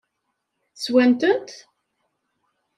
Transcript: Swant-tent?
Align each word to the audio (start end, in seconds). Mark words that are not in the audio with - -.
Swant-tent? 0.81 1.49